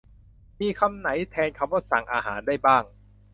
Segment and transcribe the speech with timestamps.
[0.59, 2.83] มีคำไหนแทนคำว่า 'สั่งอาหาร' ได้บ้าง